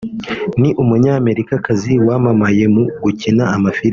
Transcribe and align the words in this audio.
Ni 0.61 0.69
umunyamerikazi 0.81 1.93
wamamaye 2.07 2.63
mu 2.73 2.83
gukina 3.03 3.43
amafilime 3.55 3.89